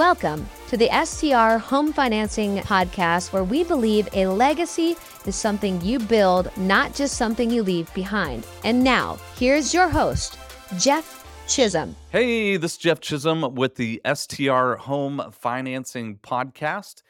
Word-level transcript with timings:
Welcome 0.00 0.48
to 0.68 0.78
the 0.78 0.88
STR 1.04 1.58
Home 1.58 1.92
Financing 1.92 2.56
Podcast, 2.60 3.34
where 3.34 3.44
we 3.44 3.64
believe 3.64 4.08
a 4.14 4.26
legacy 4.28 4.96
is 5.26 5.36
something 5.36 5.78
you 5.82 5.98
build, 5.98 6.50
not 6.56 6.94
just 6.94 7.18
something 7.18 7.50
you 7.50 7.62
leave 7.62 7.92
behind. 7.92 8.46
And 8.64 8.82
now, 8.82 9.18
here's 9.36 9.74
your 9.74 9.90
host, 9.90 10.38
Jeff 10.78 11.46
Chisholm. 11.46 11.94
Hey, 12.08 12.56
this 12.56 12.72
is 12.72 12.78
Jeff 12.78 13.00
Chisholm 13.00 13.54
with 13.54 13.74
the 13.74 14.00
STR 14.10 14.76
Home 14.76 15.22
Financing 15.32 16.16
Podcast. 16.16 17.02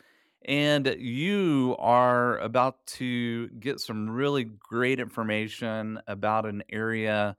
And 0.44 0.92
you 0.98 1.76
are 1.78 2.38
about 2.38 2.84
to 2.86 3.50
get 3.50 3.78
some 3.78 4.10
really 4.10 4.42
great 4.42 4.98
information 4.98 6.00
about 6.08 6.44
an 6.44 6.64
area 6.72 7.36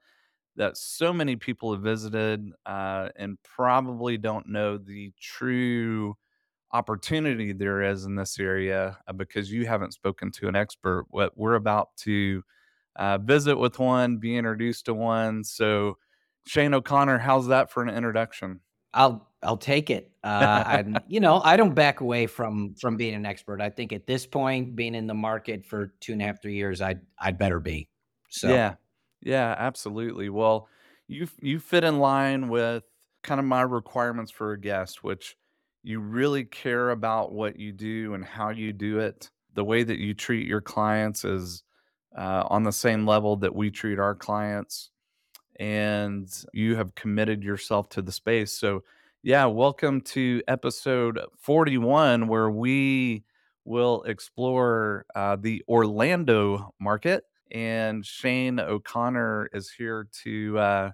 that 0.56 0.76
so 0.76 1.12
many 1.12 1.36
people 1.36 1.72
have 1.72 1.82
visited 1.82 2.50
uh, 2.66 3.08
and 3.16 3.38
probably 3.42 4.18
don't 4.18 4.48
know 4.48 4.76
the 4.76 5.12
true 5.20 6.14
opportunity 6.72 7.52
there 7.52 7.82
is 7.82 8.04
in 8.04 8.16
this 8.16 8.38
area 8.38 8.98
uh, 9.06 9.12
because 9.12 9.52
you 9.52 9.66
haven't 9.66 9.92
spoken 9.92 10.30
to 10.32 10.48
an 10.48 10.56
expert. 10.56 11.06
What 11.10 11.36
we're 11.36 11.54
about 11.54 11.88
to 11.98 12.42
uh, 12.96 13.18
visit 13.18 13.56
with 13.56 13.78
one, 13.78 14.18
be 14.18 14.36
introduced 14.36 14.86
to 14.86 14.94
one. 14.94 15.44
So, 15.44 15.98
Shane 16.46 16.74
O'Connor, 16.74 17.18
how's 17.18 17.46
that 17.48 17.70
for 17.70 17.82
an 17.82 17.88
introduction? 17.88 18.60
I'll 18.94 19.28
I'll 19.42 19.56
take 19.56 19.90
it. 19.90 20.12
Uh, 20.22 20.64
and 20.66 21.00
you 21.08 21.20
know, 21.20 21.40
I 21.42 21.56
don't 21.56 21.74
back 21.74 22.00
away 22.00 22.26
from 22.26 22.74
from 22.74 22.96
being 22.96 23.14
an 23.14 23.26
expert. 23.26 23.60
I 23.60 23.70
think 23.70 23.92
at 23.92 24.06
this 24.06 24.26
point, 24.26 24.76
being 24.76 24.94
in 24.94 25.06
the 25.06 25.14
market 25.14 25.64
for 25.64 25.94
two 26.00 26.12
and 26.12 26.22
a 26.22 26.26
half, 26.26 26.42
three 26.42 26.54
years, 26.54 26.80
I'd 26.80 27.00
I'd 27.18 27.38
better 27.38 27.60
be. 27.60 27.88
So 28.28 28.48
Yeah, 28.48 28.74
yeah, 29.22 29.54
absolutely. 29.58 30.28
Well, 30.28 30.68
you 31.08 31.28
you 31.40 31.58
fit 31.58 31.84
in 31.84 31.98
line 31.98 32.48
with 32.48 32.84
kind 33.22 33.38
of 33.38 33.46
my 33.46 33.62
requirements 33.62 34.32
for 34.32 34.52
a 34.52 34.60
guest, 34.60 35.04
which 35.04 35.36
you 35.82 36.00
really 36.00 36.44
care 36.44 36.90
about 36.90 37.32
what 37.32 37.58
you 37.58 37.72
do 37.72 38.14
and 38.14 38.24
how 38.24 38.50
you 38.50 38.72
do 38.72 38.98
it. 38.98 39.30
The 39.54 39.64
way 39.64 39.82
that 39.84 39.98
you 39.98 40.14
treat 40.14 40.46
your 40.46 40.60
clients 40.60 41.24
is 41.24 41.62
uh, 42.16 42.44
on 42.48 42.62
the 42.64 42.72
same 42.72 43.06
level 43.06 43.36
that 43.36 43.54
we 43.54 43.70
treat 43.70 43.98
our 43.98 44.14
clients, 44.14 44.90
and 45.60 46.28
you 46.52 46.76
have 46.76 46.94
committed 46.94 47.42
yourself 47.44 47.88
to 47.90 48.02
the 48.02 48.12
space. 48.12 48.52
So, 48.52 48.82
yeah, 49.22 49.44
welcome 49.46 50.00
to 50.02 50.42
episode 50.48 51.20
41, 51.38 52.26
where 52.28 52.50
we 52.50 53.24
will 53.64 54.02
explore 54.02 55.06
uh, 55.14 55.36
the 55.36 55.62
Orlando 55.68 56.74
market. 56.80 57.24
And 57.52 58.04
Shane 58.04 58.58
O'Connor 58.58 59.50
is 59.52 59.70
here 59.70 60.08
to 60.24 60.58
uh, 60.58 60.90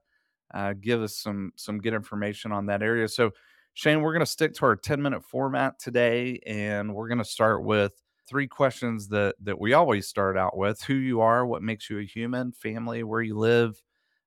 uh, 0.52 0.74
give 0.80 1.00
us 1.02 1.16
some 1.16 1.52
some 1.56 1.78
good 1.78 1.94
information 1.94 2.52
on 2.52 2.66
that 2.66 2.82
area. 2.82 3.06
So, 3.08 3.30
Shane, 3.74 4.00
we're 4.00 4.12
going 4.12 4.24
to 4.24 4.26
stick 4.26 4.54
to 4.54 4.66
our 4.66 4.76
10 4.76 5.00
minute 5.00 5.24
format 5.24 5.78
today, 5.78 6.40
and 6.46 6.94
we're 6.94 7.08
going 7.08 7.18
to 7.18 7.24
start 7.24 7.62
with 7.62 7.92
three 8.28 8.48
questions 8.48 9.08
that 9.08 9.36
that 9.42 9.58
we 9.60 9.72
always 9.72 10.08
start 10.08 10.36
out 10.36 10.56
with: 10.56 10.82
who 10.82 10.94
you 10.94 11.20
are, 11.20 11.46
what 11.46 11.62
makes 11.62 11.88
you 11.88 12.00
a 12.00 12.04
human, 12.04 12.50
family, 12.50 13.04
where 13.04 13.22
you 13.22 13.38
live, 13.38 13.80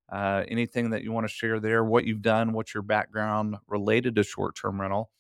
uh, 0.10 0.44
anything 0.48 0.92
that 0.92 1.04
you 1.04 1.12
want 1.12 1.28
to 1.28 1.34
share 1.34 1.60
there, 1.60 1.84
what 1.84 2.06
you've 2.06 2.22
done, 2.22 2.54
what's 2.54 2.74
your 2.74 2.84
background 2.84 3.58
related 3.68 4.16
to 4.16 4.24
short 4.24 4.56
term 4.56 4.80
rental, 4.80 5.12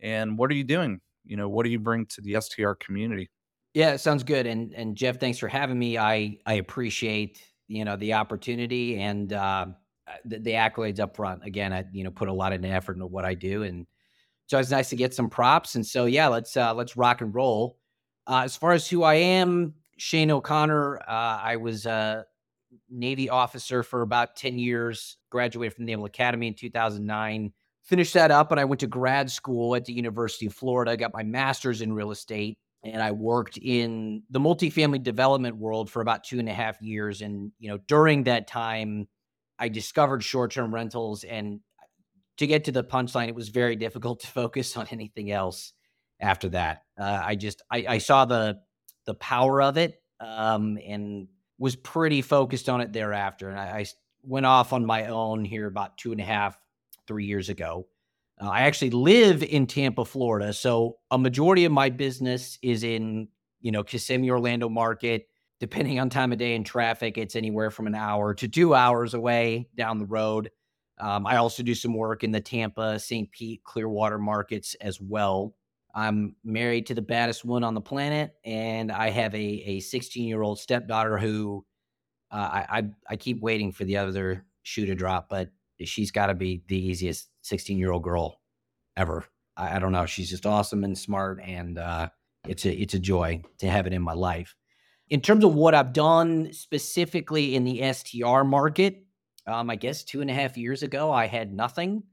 and 0.00 0.36
what 0.36 0.50
are 0.50 0.54
you 0.54 0.64
doing? 0.64 1.00
You 1.24 1.38
know, 1.38 1.48
what 1.48 1.64
do 1.64 1.70
you 1.70 1.78
bring 1.78 2.04
to 2.06 2.20
the 2.20 2.38
STR 2.38 2.72
community? 2.72 3.30
Yeah, 3.74 3.92
it 3.92 3.98
sounds 3.98 4.24
good. 4.24 4.46
And 4.46 4.72
and 4.74 4.96
Jeff, 4.96 5.20
thanks 5.20 5.38
for 5.38 5.48
having 5.48 5.78
me. 5.78 5.96
I 5.96 6.38
I 6.46 6.54
appreciate 6.54 7.42
you 7.68 7.84
know 7.84 7.96
the 7.96 8.14
opportunity 8.14 8.98
and 8.98 9.32
uh, 9.32 9.66
uh, 10.08 10.12
the, 10.24 10.38
the 10.40 10.50
accolades 10.52 10.98
up 10.98 11.14
front. 11.14 11.44
Again, 11.44 11.72
I 11.72 11.84
you 11.92 12.02
know 12.04 12.10
put 12.10 12.28
a 12.28 12.32
lot 12.32 12.52
of 12.52 12.64
effort 12.64 12.94
into 12.94 13.06
what 13.06 13.24
I 13.24 13.34
do, 13.34 13.62
and 13.62 13.86
so 14.46 14.58
it's 14.58 14.70
nice 14.70 14.90
to 14.90 14.96
get 14.96 15.14
some 15.14 15.30
props. 15.30 15.76
And 15.76 15.86
so 15.86 16.06
yeah, 16.06 16.26
let's 16.26 16.56
uh, 16.56 16.74
let's 16.74 16.96
rock 16.96 17.20
and 17.20 17.34
roll. 17.34 17.78
Uh, 18.26 18.42
as 18.44 18.56
far 18.56 18.72
as 18.72 18.88
who 18.88 19.02
I 19.04 19.14
am, 19.14 19.74
Shane 19.98 20.30
O'Connor. 20.30 20.98
Uh, 21.00 21.40
I 21.42 21.56
was 21.56 21.86
a 21.86 22.24
Navy 22.88 23.30
officer 23.30 23.84
for 23.84 24.02
about 24.02 24.34
ten 24.34 24.58
years. 24.58 25.16
Graduated 25.30 25.74
from 25.74 25.86
the 25.86 25.92
Naval 25.92 26.06
Academy 26.06 26.48
in 26.48 26.54
2009. 26.54 27.52
Finished 27.84 28.14
that 28.14 28.32
up, 28.32 28.50
and 28.50 28.58
I 28.58 28.64
went 28.64 28.80
to 28.80 28.88
grad 28.88 29.30
school 29.30 29.76
at 29.76 29.84
the 29.84 29.92
University 29.92 30.46
of 30.46 30.54
Florida. 30.54 30.96
Got 30.96 31.14
my 31.14 31.22
master's 31.22 31.82
in 31.82 31.92
real 31.92 32.10
estate 32.10 32.58
and 32.82 33.02
I 33.02 33.12
worked 33.12 33.58
in 33.58 34.22
the 34.30 34.40
multifamily 34.40 35.02
development 35.02 35.56
world 35.56 35.90
for 35.90 36.00
about 36.00 36.24
two 36.24 36.38
and 36.38 36.48
a 36.48 36.54
half 36.54 36.80
years. 36.80 37.20
And 37.20 37.52
you 37.58 37.68
know, 37.68 37.78
during 37.86 38.24
that 38.24 38.46
time, 38.46 39.08
I 39.58 39.68
discovered 39.68 40.24
short-term 40.24 40.72
rentals, 40.72 41.24
and 41.24 41.60
to 42.38 42.46
get 42.46 42.64
to 42.64 42.72
the 42.72 42.82
punchline, 42.82 43.28
it 43.28 43.34
was 43.34 43.50
very 43.50 43.76
difficult 43.76 44.20
to 44.20 44.26
focus 44.26 44.76
on 44.76 44.86
anything 44.90 45.30
else 45.30 45.72
after 46.20 46.48
that. 46.50 46.82
Uh, 46.98 47.22
I 47.22 47.34
just 47.34 47.62
I, 47.70 47.84
I, 47.88 47.98
saw 47.98 48.24
the 48.24 48.60
the 49.06 49.14
power 49.14 49.60
of 49.62 49.76
it, 49.76 50.02
um, 50.20 50.78
and 50.86 51.28
was 51.58 51.76
pretty 51.76 52.22
focused 52.22 52.68
on 52.68 52.80
it 52.80 52.92
thereafter. 52.92 53.50
And 53.50 53.58
I, 53.58 53.80
I 53.80 53.86
went 54.22 54.46
off 54.46 54.72
on 54.72 54.86
my 54.86 55.06
own 55.06 55.44
here 55.44 55.66
about 55.66 55.98
two 55.98 56.12
and 56.12 56.20
a 56.20 56.24
half, 56.24 56.58
three 57.06 57.26
years 57.26 57.50
ago 57.50 57.86
uh, 58.40 58.48
I 58.48 58.62
actually 58.62 58.90
live 58.90 59.42
in 59.42 59.66
Tampa, 59.66 60.04
Florida, 60.04 60.52
so 60.52 60.98
a 61.10 61.18
majority 61.18 61.64
of 61.64 61.72
my 61.72 61.90
business 61.90 62.58
is 62.62 62.84
in 62.84 63.28
you 63.60 63.70
know 63.70 63.82
Kissimmee, 63.82 64.30
Orlando 64.30 64.68
market. 64.68 65.26
Depending 65.58 66.00
on 66.00 66.08
time 66.08 66.32
of 66.32 66.38
day 66.38 66.54
and 66.56 66.64
traffic, 66.64 67.18
it's 67.18 67.36
anywhere 67.36 67.70
from 67.70 67.86
an 67.86 67.94
hour 67.94 68.32
to 68.32 68.48
two 68.48 68.74
hours 68.74 69.12
away 69.12 69.68
down 69.76 69.98
the 69.98 70.06
road. 70.06 70.50
Um, 70.98 71.26
I 71.26 71.36
also 71.36 71.62
do 71.62 71.74
some 71.74 71.94
work 71.94 72.24
in 72.24 72.30
the 72.30 72.40
Tampa, 72.40 72.98
St. 72.98 73.30
Pete, 73.30 73.62
Clearwater 73.62 74.18
markets 74.18 74.74
as 74.80 75.00
well. 75.00 75.54
I'm 75.94 76.36
married 76.44 76.86
to 76.86 76.94
the 76.94 77.02
baddest 77.02 77.44
woman 77.44 77.64
on 77.64 77.74
the 77.74 77.80
planet, 77.82 78.34
and 78.44 78.90
I 78.90 79.10
have 79.10 79.34
a 79.34 79.38
a 79.38 79.80
16 79.80 80.26
year 80.26 80.42
old 80.42 80.58
stepdaughter 80.58 81.18
who 81.18 81.64
uh, 82.30 82.36
I, 82.36 82.78
I 82.78 82.82
I 83.10 83.16
keep 83.16 83.42
waiting 83.42 83.72
for 83.72 83.84
the 83.84 83.98
other 83.98 84.46
shoe 84.62 84.86
to 84.86 84.94
drop, 84.94 85.28
but 85.28 85.50
she's 85.84 86.10
got 86.10 86.26
to 86.26 86.34
be 86.34 86.62
the 86.68 86.78
easiest 86.78 87.29
16 87.50 87.76
year 87.76 87.90
old 87.90 88.04
girl 88.04 88.40
ever. 88.96 89.26
I, 89.56 89.76
I, 89.76 89.78
don't 89.80 89.92
know. 89.92 90.06
She's 90.06 90.30
just 90.30 90.46
awesome 90.46 90.84
and 90.84 90.96
smart, 90.96 91.40
and 91.44 91.78
uh, 91.78 92.08
it's 92.48 92.64
a 92.64 92.72
it's 92.72 92.94
a 92.94 92.98
joy 92.98 93.42
to 93.58 93.68
have 93.68 93.86
it 93.86 93.92
in 93.92 94.00
my 94.00 94.14
life. 94.14 94.54
In 95.08 95.20
terms 95.20 95.44
of 95.44 95.54
what 95.54 95.74
I've 95.74 95.92
done 95.92 96.52
specifically 96.52 97.56
in 97.56 97.64
the 97.64 97.92
STR 97.92 98.42
market, 98.44 99.04
um, 99.46 99.68
I 99.68 99.74
guess 99.74 100.04
two 100.04 100.20
and 100.20 100.30
a 100.30 100.34
half 100.34 100.56
years 100.56 100.84
ago 100.84 101.10
I 101.10 101.26
had 101.26 101.52
nothing, 101.52 102.04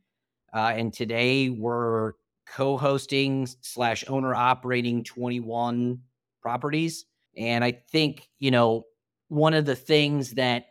uh, 0.54 0.74
and 0.76 0.92
today 0.92 1.50
we're 1.50 2.14
co-hosting 2.56 3.48
slash 3.62 4.06
owner 4.08 4.34
operating 4.34 5.04
21 5.04 6.00
properties. 6.42 7.06
And 7.38 7.64
I 7.64 7.74
think 7.92 8.28
you 8.40 8.50
know 8.50 8.86
one 9.28 9.54
of 9.54 9.66
the 9.66 9.76
things 9.76 10.32
that 10.32 10.66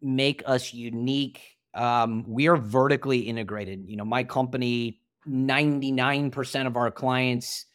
make 0.00 0.42
us 0.46 0.72
unique 0.72 1.55
um, 1.76 2.24
we 2.26 2.48
are 2.48 2.56
vertically 2.56 3.20
integrated. 3.20 3.84
You 3.86 3.96
know, 3.96 4.04
my 4.04 4.24
company, 4.24 5.00
99% 5.28 6.66
of 6.66 6.76
our 6.76 6.90
clients 6.90 7.66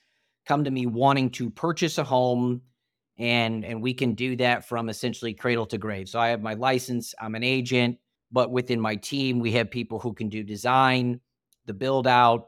come 0.46 0.64
to 0.64 0.72
me 0.72 0.86
wanting 0.86 1.30
to 1.32 1.50
purchase 1.50 1.98
a 1.98 2.04
home 2.04 2.62
and 3.18 3.64
and 3.64 3.82
we 3.82 3.94
can 3.94 4.14
do 4.14 4.36
that 4.38 4.68
from 4.68 4.90
essentially 4.90 5.34
cradle 5.34 5.66
to 5.68 5.78
grave. 5.78 6.10
So 6.10 6.20
I 6.20 6.30
have 6.30 6.42
my 6.42 6.56
license, 6.56 7.14
I'm 7.22 7.36
an 7.36 7.44
agent, 7.44 7.98
but 8.32 8.52
within 8.52 8.80
my 8.80 8.96
team 8.96 9.40
we 9.40 9.52
have 9.52 9.70
people 9.70 10.00
who 10.00 10.14
can 10.14 10.30
do 10.30 10.44
design, 10.44 11.20
the 11.66 11.74
build 11.74 12.08
out, 12.08 12.48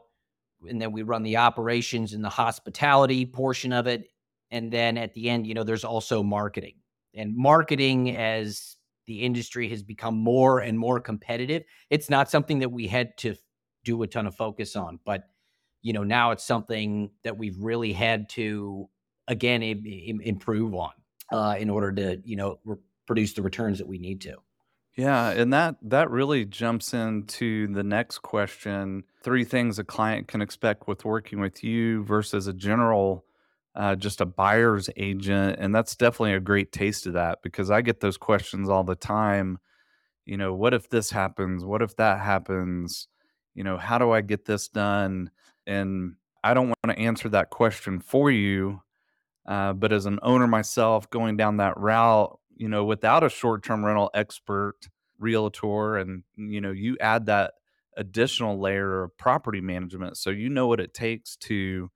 and 0.68 0.80
then 0.80 0.90
we 0.90 1.02
run 1.02 1.22
the 1.22 1.36
operations 1.36 2.12
and 2.12 2.24
the 2.24 2.30
hospitality 2.30 3.24
portion 3.24 3.72
of 3.72 3.86
it. 3.86 4.08
And 4.50 4.72
then 4.72 4.98
at 4.98 5.14
the 5.14 5.30
end, 5.30 5.46
you 5.46 5.54
know, 5.54 5.64
there's 5.64 5.84
also 5.84 6.22
marketing. 6.22 6.74
And 7.14 7.36
marketing 7.36 8.16
as 8.16 8.76
the 9.06 9.22
industry 9.22 9.68
has 9.68 9.82
become 9.82 10.16
more 10.16 10.60
and 10.60 10.78
more 10.78 11.00
competitive. 11.00 11.62
It's 11.90 12.10
not 12.10 12.30
something 12.30 12.60
that 12.60 12.70
we 12.70 12.86
had 12.86 13.16
to 13.18 13.36
do 13.84 14.02
a 14.02 14.06
ton 14.06 14.26
of 14.26 14.34
focus 14.34 14.76
on, 14.76 14.98
but 15.04 15.24
you 15.82 15.92
know 15.92 16.02
now 16.02 16.30
it's 16.30 16.44
something 16.44 17.10
that 17.22 17.36
we've 17.36 17.58
really 17.60 17.92
had 17.92 18.28
to 18.30 18.88
again 19.28 19.62
Im- 19.62 19.84
Im- 19.86 20.20
improve 20.20 20.74
on 20.74 20.92
uh, 21.32 21.56
in 21.58 21.70
order 21.70 21.92
to 21.92 22.20
you 22.24 22.36
know 22.36 22.58
re- 22.64 22.76
produce 23.06 23.34
the 23.34 23.42
returns 23.42 23.78
that 23.78 23.86
we 23.86 23.98
need 23.98 24.20
to. 24.22 24.36
Yeah, 24.96 25.30
and 25.30 25.52
that 25.52 25.76
that 25.82 26.10
really 26.10 26.44
jumps 26.44 26.94
into 26.94 27.72
the 27.72 27.82
next 27.82 28.18
question. 28.20 29.04
Three 29.22 29.44
things 29.44 29.78
a 29.78 29.84
client 29.84 30.28
can 30.28 30.40
expect 30.40 30.86
with 30.86 31.04
working 31.04 31.40
with 31.40 31.64
you 31.64 32.04
versus 32.04 32.46
a 32.46 32.52
general 32.52 33.24
uh, 33.74 33.96
just 33.96 34.20
a 34.20 34.26
buyer's 34.26 34.88
agent. 34.96 35.56
And 35.58 35.74
that's 35.74 35.96
definitely 35.96 36.34
a 36.34 36.40
great 36.40 36.72
taste 36.72 37.06
of 37.06 37.14
that 37.14 37.40
because 37.42 37.70
I 37.70 37.82
get 37.82 38.00
those 38.00 38.16
questions 38.16 38.68
all 38.68 38.84
the 38.84 38.94
time. 38.94 39.58
You 40.24 40.36
know, 40.36 40.54
what 40.54 40.74
if 40.74 40.88
this 40.88 41.10
happens? 41.10 41.64
What 41.64 41.82
if 41.82 41.96
that 41.96 42.20
happens? 42.20 43.08
You 43.54 43.64
know, 43.64 43.76
how 43.76 43.98
do 43.98 44.10
I 44.10 44.20
get 44.20 44.44
this 44.44 44.68
done? 44.68 45.30
And 45.66 46.14
I 46.42 46.54
don't 46.54 46.68
want 46.68 46.96
to 46.96 46.98
answer 46.98 47.28
that 47.30 47.50
question 47.50 48.00
for 48.00 48.30
you. 48.30 48.80
Uh, 49.46 49.72
but 49.72 49.92
as 49.92 50.06
an 50.06 50.18
owner 50.22 50.46
myself, 50.46 51.10
going 51.10 51.36
down 51.36 51.58
that 51.58 51.78
route, 51.78 52.38
you 52.56 52.68
know, 52.68 52.84
without 52.84 53.24
a 53.24 53.28
short 53.28 53.62
term 53.62 53.84
rental 53.84 54.10
expert, 54.14 54.76
realtor, 55.18 55.96
and, 55.96 56.22
you 56.36 56.60
know, 56.60 56.70
you 56.70 56.96
add 57.00 57.26
that 57.26 57.54
additional 57.96 58.58
layer 58.58 59.02
of 59.02 59.16
property 59.18 59.60
management. 59.60 60.16
So 60.16 60.30
you 60.30 60.48
know 60.48 60.66
what 60.66 60.80
it 60.80 60.94
takes 60.94 61.36
to 61.36 61.90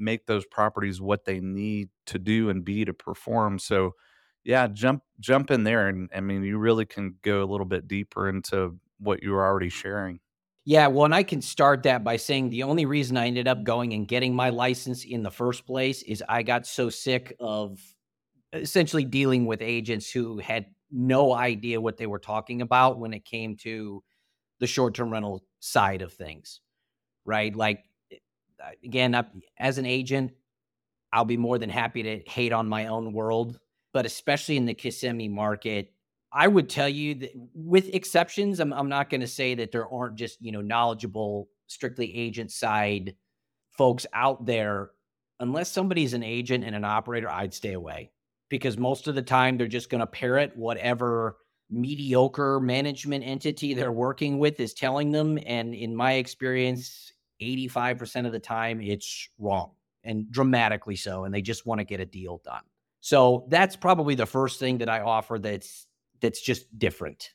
make 0.00 0.26
those 0.26 0.46
properties 0.46 1.00
what 1.00 1.24
they 1.24 1.40
need 1.40 1.90
to 2.06 2.18
do 2.18 2.50
and 2.50 2.64
be 2.64 2.84
to 2.84 2.92
perform. 2.92 3.58
So 3.58 3.94
yeah, 4.44 4.66
jump 4.68 5.02
jump 5.20 5.50
in 5.50 5.64
there 5.64 5.88
and 5.88 6.08
I 6.14 6.20
mean 6.20 6.42
you 6.42 6.58
really 6.58 6.86
can 6.86 7.16
go 7.22 7.42
a 7.42 7.50
little 7.50 7.66
bit 7.66 7.86
deeper 7.86 8.28
into 8.28 8.78
what 8.98 9.22
you 9.22 9.32
were 9.32 9.44
already 9.44 9.68
sharing. 9.68 10.20
Yeah, 10.66 10.88
well, 10.88 11.06
and 11.06 11.14
I 11.14 11.22
can 11.22 11.40
start 11.40 11.84
that 11.84 12.04
by 12.04 12.16
saying 12.16 12.50
the 12.50 12.64
only 12.64 12.84
reason 12.84 13.16
I 13.16 13.26
ended 13.26 13.48
up 13.48 13.64
going 13.64 13.94
and 13.94 14.06
getting 14.06 14.34
my 14.34 14.50
license 14.50 15.04
in 15.04 15.22
the 15.22 15.30
first 15.30 15.66
place 15.66 16.02
is 16.02 16.22
I 16.28 16.42
got 16.42 16.66
so 16.66 16.90
sick 16.90 17.34
of 17.40 17.80
essentially 18.52 19.04
dealing 19.04 19.46
with 19.46 19.62
agents 19.62 20.10
who 20.10 20.38
had 20.38 20.66
no 20.90 21.32
idea 21.32 21.80
what 21.80 21.96
they 21.96 22.06
were 22.06 22.18
talking 22.18 22.60
about 22.62 22.98
when 22.98 23.14
it 23.14 23.24
came 23.24 23.56
to 23.58 24.02
the 24.58 24.66
short-term 24.66 25.10
rental 25.10 25.42
side 25.60 26.02
of 26.02 26.12
things. 26.12 26.60
Right? 27.24 27.54
Like 27.54 27.84
again, 28.84 29.14
as 29.58 29.78
an 29.78 29.86
agent, 29.86 30.32
I'll 31.12 31.24
be 31.24 31.36
more 31.36 31.58
than 31.58 31.70
happy 31.70 32.02
to 32.02 32.18
hate 32.26 32.52
on 32.52 32.68
my 32.68 32.86
own 32.86 33.12
world, 33.12 33.58
but 33.92 34.06
especially 34.06 34.56
in 34.56 34.66
the 34.66 34.74
Kissimmee 34.74 35.28
market, 35.28 35.92
I 36.32 36.46
would 36.46 36.68
tell 36.68 36.88
you 36.88 37.16
that 37.16 37.32
with 37.54 37.92
exceptions, 37.92 38.60
I'm, 38.60 38.72
I'm 38.72 38.88
not 38.88 39.10
going 39.10 39.20
to 39.20 39.26
say 39.26 39.54
that 39.56 39.72
there 39.72 39.88
aren't 39.88 40.16
just, 40.16 40.40
you 40.40 40.52
know, 40.52 40.60
knowledgeable, 40.60 41.48
strictly 41.66 42.14
agent 42.16 42.52
side 42.52 43.16
folks 43.76 44.06
out 44.12 44.46
there. 44.46 44.90
Unless 45.40 45.72
somebody's 45.72 46.12
an 46.12 46.22
agent 46.22 46.64
and 46.64 46.76
an 46.76 46.84
operator, 46.84 47.28
I'd 47.28 47.54
stay 47.54 47.72
away 47.72 48.12
because 48.48 48.76
most 48.76 49.08
of 49.08 49.14
the 49.14 49.22
time 49.22 49.56
they're 49.56 49.66
just 49.66 49.90
going 49.90 50.00
to 50.00 50.06
parrot 50.06 50.56
whatever 50.56 51.38
mediocre 51.70 52.60
management 52.60 53.24
entity 53.24 53.74
they're 53.74 53.92
working 53.92 54.38
with 54.38 54.60
is 54.60 54.74
telling 54.74 55.10
them. 55.10 55.38
And 55.46 55.74
in 55.74 55.96
my 55.96 56.14
experience, 56.14 57.12
85% 57.40 58.26
of 58.26 58.32
the 58.32 58.38
time 58.38 58.80
it's 58.80 59.28
wrong 59.38 59.72
and 60.04 60.30
dramatically 60.30 60.96
so. 60.96 61.24
And 61.24 61.34
they 61.34 61.42
just 61.42 61.66
want 61.66 61.80
to 61.80 61.84
get 61.84 62.00
a 62.00 62.06
deal 62.06 62.40
done. 62.44 62.62
So 63.00 63.46
that's 63.48 63.76
probably 63.76 64.14
the 64.14 64.26
first 64.26 64.60
thing 64.60 64.78
that 64.78 64.88
I 64.88 65.00
offer 65.00 65.38
that's 65.38 65.86
that's 66.20 66.40
just 66.40 66.78
different, 66.78 67.30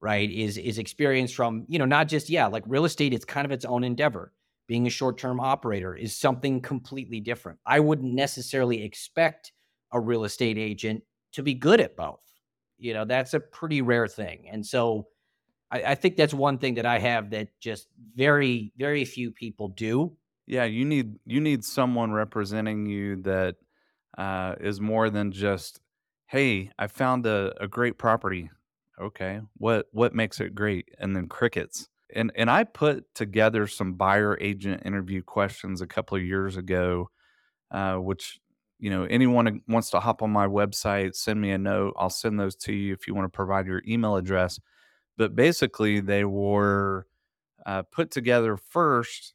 right? 0.00 0.30
Is 0.30 0.58
is 0.58 0.78
experience 0.78 1.32
from, 1.32 1.64
you 1.68 1.78
know, 1.78 1.84
not 1.84 2.08
just 2.08 2.28
yeah, 2.28 2.46
like 2.46 2.64
real 2.66 2.84
estate 2.84 3.12
it's 3.12 3.24
kind 3.24 3.44
of 3.44 3.52
its 3.52 3.64
own 3.64 3.84
endeavor. 3.84 4.32
Being 4.66 4.86
a 4.86 4.90
short-term 4.90 5.40
operator 5.40 5.94
is 5.94 6.16
something 6.16 6.60
completely 6.60 7.20
different. 7.20 7.58
I 7.66 7.80
wouldn't 7.80 8.14
necessarily 8.14 8.82
expect 8.82 9.52
a 9.92 10.00
real 10.00 10.24
estate 10.24 10.56
agent 10.56 11.02
to 11.32 11.42
be 11.42 11.52
good 11.52 11.80
at 11.80 11.96
both. 11.96 12.22
You 12.78 12.94
know, 12.94 13.04
that's 13.04 13.34
a 13.34 13.40
pretty 13.40 13.82
rare 13.82 14.08
thing. 14.08 14.46
And 14.50 14.64
so 14.64 15.08
I, 15.70 15.82
I 15.82 15.94
think 15.94 16.16
that's 16.16 16.34
one 16.34 16.58
thing 16.58 16.74
that 16.74 16.86
I 16.86 16.98
have 16.98 17.30
that 17.30 17.48
just 17.60 17.88
very, 18.14 18.72
very 18.76 19.04
few 19.04 19.30
people 19.30 19.68
do. 19.68 20.16
Yeah, 20.46 20.64
you 20.64 20.84
need 20.84 21.16
you 21.24 21.40
need 21.40 21.64
someone 21.64 22.12
representing 22.12 22.86
you 22.86 23.22
that 23.22 23.56
uh, 24.18 24.54
is 24.60 24.80
more 24.80 25.08
than 25.10 25.32
just 25.32 25.80
hey, 26.26 26.70
I 26.78 26.88
found 26.88 27.26
a, 27.26 27.54
a 27.60 27.68
great 27.68 27.98
property. 27.98 28.50
Okay, 29.00 29.40
what 29.56 29.86
what 29.92 30.14
makes 30.14 30.40
it 30.40 30.54
great? 30.54 30.88
And 30.98 31.16
then 31.16 31.28
crickets. 31.28 31.88
And 32.14 32.30
and 32.36 32.50
I 32.50 32.64
put 32.64 33.12
together 33.14 33.66
some 33.66 33.94
buyer 33.94 34.38
agent 34.40 34.82
interview 34.84 35.22
questions 35.22 35.80
a 35.80 35.86
couple 35.86 36.16
of 36.16 36.22
years 36.22 36.56
ago, 36.56 37.10
uh, 37.70 37.96
which 37.96 38.38
you 38.78 38.90
know 38.90 39.04
anyone 39.04 39.62
wants 39.66 39.90
to 39.90 40.00
hop 40.00 40.22
on 40.22 40.30
my 40.30 40.46
website, 40.46 41.14
send 41.14 41.40
me 41.40 41.50
a 41.52 41.58
note. 41.58 41.94
I'll 41.98 42.10
send 42.10 42.38
those 42.38 42.54
to 42.56 42.72
you 42.72 42.92
if 42.92 43.08
you 43.08 43.14
want 43.14 43.32
to 43.32 43.36
provide 43.36 43.66
your 43.66 43.82
email 43.88 44.16
address. 44.16 44.60
But 45.16 45.36
basically, 45.36 46.00
they 46.00 46.24
were 46.24 47.06
uh, 47.66 47.82
put 47.82 48.10
together 48.10 48.56
first 48.56 49.34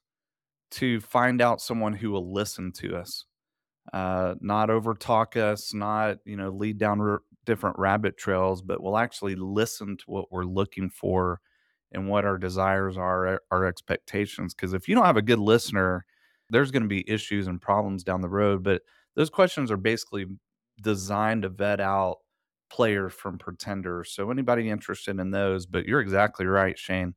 to 0.71 0.99
find 0.99 1.41
out 1.41 1.61
someone 1.61 1.93
who 1.93 2.11
will 2.11 2.31
listen 2.31 2.71
to 2.73 2.95
us 2.95 3.25
uh, 3.93 4.35
not 4.41 4.69
over 4.69 4.93
talk 4.93 5.35
us, 5.35 5.73
not 5.73 6.17
you 6.25 6.35
know 6.35 6.49
lead 6.49 6.77
down 6.77 7.01
r- 7.01 7.21
different 7.45 7.77
rabbit 7.79 8.17
trails, 8.17 8.61
but 8.61 8.81
we'll 8.81 8.97
actually 8.97 9.35
listen 9.35 9.97
to 9.97 10.03
what 10.07 10.31
we're 10.31 10.43
looking 10.43 10.89
for 10.89 11.41
and 11.91 12.07
what 12.07 12.25
our 12.25 12.37
desires 12.37 12.97
are, 12.97 13.41
our 13.49 13.65
expectations. 13.65 14.53
Because 14.53 14.73
if 14.73 14.87
you 14.87 14.93
don't 14.93 15.05
have 15.05 15.17
a 15.17 15.21
good 15.23 15.39
listener, 15.39 16.05
there's 16.51 16.71
going 16.71 16.83
to 16.83 16.89
be 16.89 17.09
issues 17.09 17.47
and 17.47 17.59
problems 17.59 18.03
down 18.03 18.21
the 18.21 18.29
road. 18.29 18.63
But 18.63 18.83
those 19.15 19.29
questions 19.29 19.71
are 19.71 19.77
basically 19.77 20.25
designed 20.81 21.41
to 21.43 21.49
vet 21.49 21.79
out 21.79 22.17
players 22.69 23.13
from 23.13 23.37
Pretender. 23.37 24.03
So 24.03 24.31
anybody 24.31 24.69
interested 24.69 25.19
in 25.19 25.31
those, 25.31 25.65
but 25.65 25.85
you're 25.85 26.01
exactly 26.01 26.45
right, 26.45 26.77
Shane. 26.77 27.15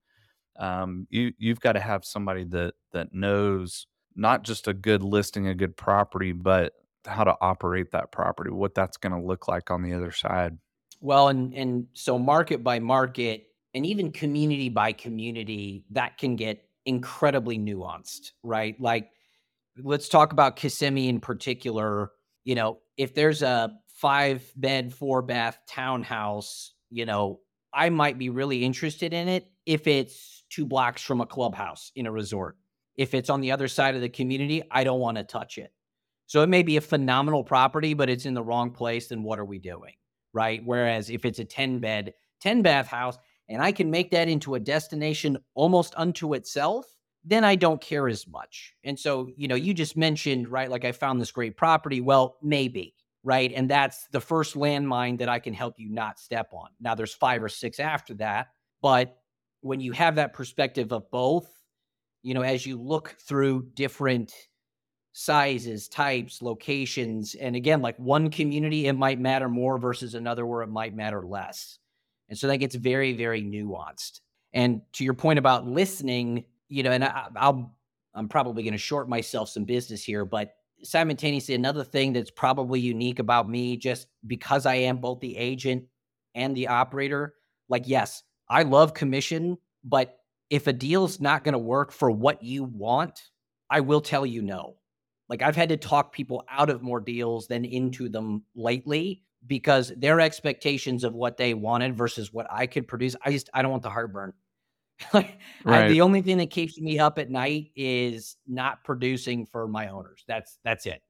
Um, 0.59 1.07
you 1.11 1.33
you've 1.39 1.61
got 1.61 1.73
to 1.73 1.81
have 1.81 2.05
somebody 2.05 2.45
that 2.45 2.75
that 2.93 3.15
knows 3.15 3.87
not 4.15 4.43
just 4.45 4.69
a 4.69 4.75
good 4.75 5.03
listing, 5.03 5.49
a 5.49 5.55
good 5.55 5.77
property, 5.77 6.33
but 6.33 6.75
how 7.07 7.25
to 7.25 7.35
operate 7.41 7.91
that 7.93 8.13
property, 8.13 8.51
what 8.51 8.75
that's 8.75 8.97
going 8.97 9.13
to 9.13 9.27
look 9.27 9.49
like 9.49 9.71
on 9.71 9.83
the 9.83 9.95
other 9.95 10.13
side. 10.13 10.57
Well, 11.01 11.29
and 11.29 11.55
and 11.55 11.87
so 11.95 12.19
market 12.19 12.63
by 12.63 12.79
market 12.79 13.47
and 13.75 13.87
even 13.87 14.13
community 14.13 14.69
by 14.69 14.93
community, 14.93 15.85
that 15.91 16.19
can 16.19 16.37
get 16.37 16.65
incredibly 16.85 17.59
nuanced, 17.59 18.33
right? 18.43 18.79
Like 18.81 19.11
let's 19.83 20.09
talk 20.09 20.33
about 20.33 20.57
Kissimmee 20.57 21.09
in 21.09 21.21
particular. 21.21 22.11
You 22.45 22.55
know, 22.55 22.79
if 22.97 23.15
there's 23.15 23.43
a 23.43 23.73
five 24.03 24.53
bed, 24.55 24.93
four 24.93 25.23
bath 25.23 25.59
townhouse, 25.67 26.75
you 26.91 27.07
know, 27.07 27.41
I 27.73 27.89
might 27.89 28.19
be 28.19 28.29
really 28.29 28.63
interested 28.63 29.15
in 29.15 29.29
it 29.29 29.51
if 29.65 29.87
it's 29.87 30.45
two 30.51 30.67
blocks 30.67 31.01
from 31.01 31.23
a 31.23 31.27
clubhouse 31.27 31.91
in 31.97 32.07
a 32.07 32.13
resort 32.13 32.59
if 32.97 33.15
it's 33.15 33.31
on 33.31 33.41
the 33.41 33.53
other 33.53 33.69
side 33.69 33.95
of 33.95 34.01
the 34.01 34.09
community, 34.09 34.63
I 34.71 34.85
don't 34.85 35.01
want 35.01 35.17
to 35.17 35.25
touch 35.25 35.59
it. 35.59 35.73
So 36.27 36.43
it 36.43 36.49
may 36.49 36.63
be 36.63 36.77
a 36.77 36.83
phenomenal 36.83 37.45
property, 37.45 37.95
but 37.95 38.09
it's 38.09 38.27
in 38.27 38.35
the 38.35 38.43
wrong 38.43 38.71
place. 38.71 39.09
Then 39.09 39.23
what 39.23 39.39
are 39.39 39.45
we 39.45 39.59
doing? 39.59 39.95
Right. 40.33 40.63
Whereas 40.65 41.11
if 41.11 41.25
it's 41.25 41.39
a 41.39 41.45
10 41.45 41.81
bed, 41.81 42.15
10 42.41 42.63
bath 42.63 42.87
house, 42.87 43.19
and 43.49 43.61
I 43.61 43.73
can 43.73 43.91
make 43.91 44.11
that 44.13 44.29
into 44.29 44.55
a 44.55 44.61
destination 44.61 45.37
almost 45.55 45.95
unto 45.97 46.35
itself, 46.35 46.87
then 47.25 47.45
I 47.45 47.55
don't 47.55 47.81
care 47.81 48.09
as 48.09 48.27
much. 48.27 48.75
And 48.83 48.99
so, 48.99 49.29
you 49.37 49.47
know, 49.47 49.55
you 49.55 49.75
just 49.75 49.97
mentioned, 49.97 50.49
right, 50.49 50.71
like 50.71 50.85
I 50.85 50.93
found 50.93 51.21
this 51.21 51.31
great 51.31 51.57
property. 51.57 52.01
Well, 52.01 52.37
maybe, 52.43 52.95
right? 53.25 53.53
And 53.55 53.71
that's 53.71 54.07
the 54.09 54.21
first 54.21 54.55
landmine 54.55 55.19
that 55.19 55.29
I 55.29 55.39
can 55.39 55.55
help 55.55 55.79
you 55.79 55.89
not 55.91 56.19
step 56.19 56.51
on. 56.53 56.69
Now, 56.81 56.95
there's 56.95 57.15
five 57.15 57.43
or 57.43 57.49
six 57.49 57.79
after 57.79 58.15
that. 58.15 58.49
But 58.81 59.17
when 59.61 59.81
you 59.81 59.93
have 59.93 60.17
that 60.17 60.33
perspective 60.33 60.93
of 60.93 61.11
both, 61.11 61.49
you 62.23 62.35
know, 62.35 62.43
as 62.43 62.67
you 62.67 62.81
look 62.81 63.17
through 63.27 63.69
different 63.75 64.33
sizes, 65.13 65.89
types, 65.89 66.43
locations, 66.43 67.35
and 67.35 67.55
again, 67.55 67.81
like 67.81 67.97
one 67.99 68.31
community, 68.31 68.87
it 68.87 68.95
might 68.95 69.21
matter 69.21 69.49
more 69.49 69.79
versus 69.79 70.15
another 70.15 70.47
where 70.47 70.63
it 70.63 70.69
might 70.69 70.95
matter 70.95 71.25
less. 71.25 71.79
And 72.29 72.39
so 72.39 72.47
that 72.49 72.59
gets 72.59 72.75
very, 72.75 73.13
very 73.13 73.43
nuanced. 73.43 74.21
And 74.53 74.81
to 74.95 75.05
your 75.05 75.15
point 75.15 75.39
about 75.39 75.67
listening, 75.67 76.45
you 76.69 76.83
know, 76.83 76.91
and 76.91 77.05
I, 77.05 77.29
I'll, 77.37 77.77
I'm 78.15 78.29
probably 78.29 78.63
going 78.63 78.73
to 78.73 78.79
short 78.79 79.09
myself 79.09 79.49
some 79.49 79.65
business 79.65 80.03
here, 80.03 80.25
but 80.25 80.55
simultaneously, 80.85 81.55
another 81.55 81.85
thing 81.85 82.13
that's 82.13 82.31
probably 82.31 82.81
unique 82.81 83.19
about 83.19 83.49
me, 83.49 83.77
just 83.77 84.09
because 84.27 84.67
I 84.67 84.75
am 84.77 84.99
both 84.99 85.21
the 85.21 85.37
agent 85.37 85.85
and 86.35 86.57
the 86.57 86.69
operator, 86.69 87.35
like, 87.69 87.85
yes, 87.87 88.23
I 88.49 88.63
love 88.63 88.95
commission, 88.95 89.59
but 89.85 90.19
if 90.51 90.67
a 90.67 90.73
deal's 90.73 91.21
not 91.21 91.45
going 91.45 91.55
to 91.55 91.59
work 91.59 91.93
for 91.93 92.11
what 92.11 92.43
you 92.43 92.65
want, 92.65 93.19
I 93.71 93.81
will 93.81 94.03
tell 94.03 94.27
you 94.27 94.43
no. 94.43 94.77
Like 95.29 95.41
I've 95.41 95.57
had 95.57 95.71
to 95.71 95.79
talk 95.79 96.13
people 96.13 96.45
out 96.51 96.69
of 96.69 96.83
more 96.83 97.01
deals 97.01 97.47
than 97.47 97.65
into 97.65 98.11
them 98.11 98.45
lately 98.55 99.23
because 99.47 99.91
their 99.97 100.21
expectations 100.21 101.05
of 101.05 101.15
what 101.15 101.39
they 101.39 101.55
wanted 101.55 101.97
versus 101.97 102.33
what 102.33 102.47
I 102.51 102.67
could 102.67 102.87
produce, 102.87 103.17
I 103.25 103.31
just 103.31 103.49
I 103.55 103.63
don't 103.63 103.71
want 103.71 103.83
the 103.83 103.89
heartburn. 103.89 104.35
right. 105.15 105.37
I, 105.65 105.89
the 105.89 106.01
only 106.01 106.23
thing 106.23 106.39
that 106.39 106.51
keeps 106.51 106.79
me 106.79 106.99
up 106.99 107.19
at 107.19 107.31
night 107.31 107.71
is 107.77 108.37
not 108.47 108.85
producing 108.85 109.47
for 109.47 109.69
my 109.69 109.89
owners. 109.89 110.25
That's 110.27 110.59
that's 110.65 110.87
it. 110.87 111.03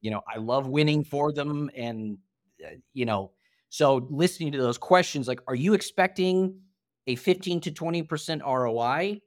You 0.00 0.10
know, 0.10 0.22
I 0.32 0.38
love 0.38 0.66
winning 0.66 1.04
for 1.04 1.32
them 1.32 1.70
and 1.76 2.18
uh, 2.64 2.76
you 2.94 3.04
know, 3.04 3.32
so 3.68 4.06
listening 4.10 4.52
to 4.52 4.58
those 4.58 4.78
questions 4.78 5.28
like 5.28 5.40
are 5.46 5.54
you 5.54 5.74
expecting 5.74 6.60
a 7.06 7.16
15 7.16 7.60
to 7.62 7.70
20% 7.70 8.42
ROI? 8.42 9.20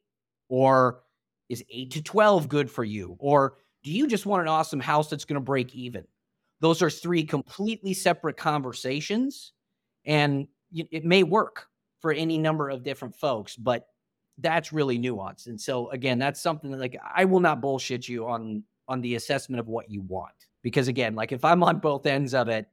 Or 0.49 1.01
is 1.49 1.63
8 1.69 1.91
to 1.91 2.01
12 2.01 2.47
good 2.47 2.69
for 2.69 2.83
you? 2.83 3.15
Or 3.19 3.57
do 3.83 3.91
you 3.91 4.07
just 4.07 4.25
want 4.25 4.41
an 4.41 4.47
awesome 4.47 4.79
house 4.79 5.09
that's 5.09 5.25
going 5.25 5.35
to 5.35 5.41
break 5.41 5.73
even? 5.75 6.05
Those 6.61 6.81
are 6.81 6.89
three 6.89 7.23
completely 7.23 7.93
separate 7.93 8.37
conversations. 8.37 9.51
And 10.05 10.47
it 10.71 11.05
may 11.05 11.23
work 11.23 11.67
for 11.99 12.11
any 12.11 12.37
number 12.37 12.69
of 12.69 12.83
different 12.83 13.15
folks, 13.15 13.55
but 13.55 13.87
that's 14.39 14.73
really 14.73 14.97
nuanced. 14.97 15.47
And 15.47 15.59
so 15.59 15.89
again, 15.89 16.19
that's 16.19 16.41
something 16.41 16.71
that 16.71 16.79
like 16.79 16.97
I 17.15 17.25
will 17.25 17.39
not 17.39 17.61
bullshit 17.61 18.07
you 18.07 18.27
on 18.27 18.63
on 18.87 19.01
the 19.01 19.15
assessment 19.15 19.59
of 19.59 19.67
what 19.67 19.89
you 19.89 20.01
want. 20.01 20.33
Because 20.61 20.87
again, 20.87 21.15
like 21.15 21.31
if 21.31 21.45
I'm 21.45 21.63
on 21.63 21.79
both 21.79 22.05
ends 22.05 22.33
of 22.33 22.47
it, 22.47 22.67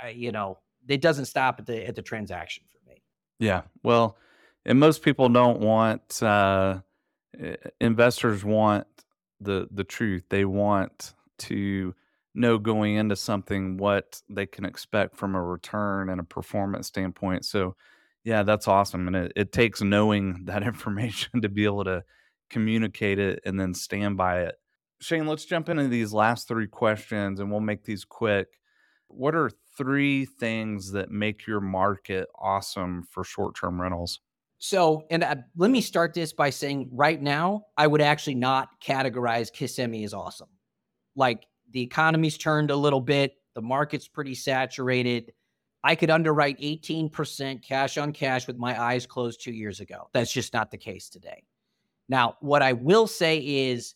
I, 0.00 0.08
you 0.10 0.32
know, 0.32 0.58
it 0.88 1.00
doesn't 1.00 1.26
stop 1.26 1.58
at 1.58 1.66
the 1.66 1.86
at 1.86 1.94
the 1.94 2.02
transaction 2.02 2.64
for 2.70 2.88
me. 2.88 3.02
Yeah. 3.38 3.62
Well, 3.82 4.16
and 4.64 4.78
most 4.78 5.02
people 5.02 5.28
don't 5.28 5.60
want 5.60 6.22
uh, 6.22 6.80
investors 7.80 8.44
want 8.44 8.86
the 9.40 9.68
the 9.70 9.84
truth. 9.84 10.24
They 10.28 10.44
want 10.44 11.14
to 11.38 11.94
know 12.34 12.58
going 12.58 12.94
into 12.94 13.16
something 13.16 13.76
what 13.76 14.22
they 14.28 14.46
can 14.46 14.64
expect 14.64 15.16
from 15.16 15.34
a 15.34 15.42
return 15.42 16.08
and 16.10 16.20
a 16.20 16.24
performance 16.24 16.86
standpoint. 16.86 17.44
So, 17.44 17.74
yeah, 18.24 18.42
that's 18.42 18.68
awesome, 18.68 19.06
and 19.06 19.16
it, 19.16 19.32
it 19.36 19.52
takes 19.52 19.80
knowing 19.80 20.44
that 20.44 20.62
information 20.64 21.40
to 21.42 21.48
be 21.48 21.64
able 21.64 21.84
to 21.84 22.04
communicate 22.50 23.18
it 23.18 23.40
and 23.44 23.58
then 23.58 23.74
stand 23.74 24.16
by 24.16 24.42
it. 24.42 24.56
Shane, 25.00 25.26
let's 25.26 25.46
jump 25.46 25.68
into 25.68 25.88
these 25.88 26.12
last 26.12 26.46
three 26.46 26.66
questions, 26.66 27.40
and 27.40 27.50
we'll 27.50 27.60
make 27.60 27.84
these 27.84 28.04
quick. 28.04 28.48
What 29.08 29.34
are 29.34 29.50
three 29.76 30.26
things 30.26 30.92
that 30.92 31.10
make 31.10 31.46
your 31.46 31.60
market 31.60 32.28
awesome 32.38 33.04
for 33.10 33.24
short 33.24 33.56
term 33.56 33.80
rentals? 33.80 34.20
So, 34.58 35.04
and 35.10 35.24
uh, 35.24 35.36
let 35.56 35.70
me 35.70 35.80
start 35.80 36.12
this 36.12 36.34
by 36.34 36.50
saying 36.50 36.90
right 36.92 37.20
now, 37.20 37.64
I 37.78 37.86
would 37.86 38.02
actually 38.02 38.34
not 38.34 38.68
categorize 38.84 39.50
Kissimmee 39.50 40.04
as 40.04 40.12
awesome. 40.12 40.50
Like 41.16 41.46
the 41.70 41.80
economy's 41.80 42.36
turned 42.36 42.70
a 42.70 42.76
little 42.76 43.00
bit, 43.00 43.36
the 43.54 43.62
market's 43.62 44.06
pretty 44.06 44.34
saturated. 44.34 45.32
I 45.82 45.94
could 45.94 46.10
underwrite 46.10 46.60
18% 46.60 47.62
cash 47.62 47.96
on 47.96 48.12
cash 48.12 48.46
with 48.46 48.58
my 48.58 48.80
eyes 48.80 49.06
closed 49.06 49.42
two 49.42 49.52
years 49.52 49.80
ago. 49.80 50.08
That's 50.12 50.32
just 50.32 50.52
not 50.52 50.70
the 50.70 50.76
case 50.76 51.08
today. 51.08 51.44
Now, 52.08 52.36
what 52.40 52.62
I 52.62 52.74
will 52.74 53.06
say 53.06 53.38
is 53.38 53.94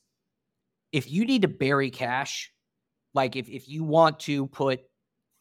if 0.92 1.10
you 1.10 1.26
need 1.26 1.42
to 1.42 1.48
bury 1.48 1.90
cash, 1.90 2.52
like 3.12 3.36
if, 3.36 3.48
if 3.48 3.68
you 3.68 3.84
want 3.84 4.20
to 4.20 4.46
put 4.46 4.80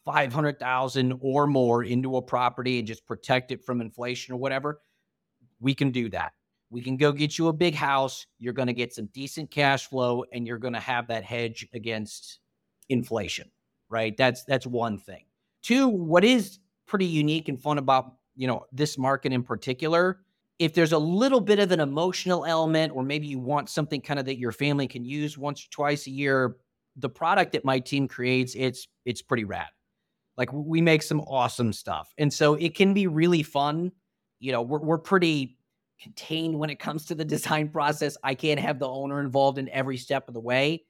500,000 0.06 1.18
or 1.22 1.48
more 1.48 1.84
into 1.84 2.18
a 2.18 2.22
property 2.22 2.80
and 2.80 2.88
just 2.88 3.06
protect 3.06 3.52
it 3.52 3.64
from 3.64 3.80
inflation 3.80 4.34
or 4.34 4.38
whatever, 4.38 4.82
we 5.62 5.74
can 5.74 5.92
do 5.92 6.10
that. 6.10 6.34
We 6.70 6.82
can 6.82 6.98
go 6.98 7.12
get 7.12 7.38
you 7.38 7.48
a 7.48 7.54
big 7.54 7.76
house. 7.76 8.26
You're 8.40 8.54
going 8.54 8.68
to 8.68 8.74
get 8.74 8.94
some 8.94 9.06
decent 9.14 9.52
cash 9.52 9.88
flow 9.88 10.26
and 10.34 10.46
you're 10.46 10.58
going 10.58 10.74
to 10.74 10.80
have 10.80 11.08
that 11.08 11.24
hedge 11.24 11.68
against 11.74 12.40
inflation, 12.90 13.52
right? 13.90 14.18
That's 14.18 14.44
that's 14.46 14.66
one 14.66 14.98
thing. 14.98 15.24
Two, 15.64 15.88
what 15.88 16.24
is 16.24 16.60
pretty 16.86 17.06
unique 17.06 17.50
and 17.50 17.62
fun 17.62 17.78
about, 17.78 18.14
you 18.36 18.48
know, 18.48 18.66
this 18.72 18.98
market 18.98 19.34
in 19.34 19.44
particular, 19.44 20.20
if 20.60 20.74
there's 20.74 20.92
a 20.92 20.98
little 20.98 21.42
bit 21.42 21.60
of 21.60 21.72
an 21.72 21.80
emotional 21.80 22.46
element 22.46 22.94
or 22.96 23.02
maybe 23.02 23.26
you 23.26 23.40
want 23.40 23.70
something 23.70 24.02
kind 24.02 24.20
of 24.20 24.26
that 24.28 24.38
your 24.38 24.52
family 24.52 24.88
can 24.88 25.04
use 25.04 25.38
once 25.38 25.66
or 25.66 25.70
twice 25.72 26.06
a 26.06 26.12
year, 26.12 26.58
the 26.98 27.10
product 27.10 27.54
that 27.54 27.66
my 27.66 27.80
team 27.80 28.08
creates, 28.08 28.54
it's 28.56 28.88
it's 29.06 29.22
pretty 29.22 29.46
rad. 29.46 29.70
Like 30.38 30.54
we 30.54 30.82
make 30.82 31.02
some 31.02 31.22
awesome 31.22 31.74
stuff. 31.74 32.14
And 32.18 32.32
so 32.32 32.54
it 32.54 32.76
can 32.76 32.94
be 32.94 33.08
really 33.08 33.42
fun 33.42 33.92
you 34.44 34.52
know, 34.52 34.62
we're, 34.62 34.80
we're 34.80 34.98
pretty 34.98 35.58
contained 36.02 36.60
when 36.60 36.70
it 36.70 36.78
comes 36.78 37.06
to 37.06 37.16
the 37.16 37.24
design 37.36 37.70
process. 37.70 38.18
I 38.24 38.36
can't 38.36 38.60
have 38.60 38.78
the 38.78 38.90
owner 38.90 39.22
involved 39.22 39.58
in 39.58 39.70
every 39.70 39.98
step 39.98 40.28
of 40.28 40.34
the 40.34 40.42
way. 40.42 40.84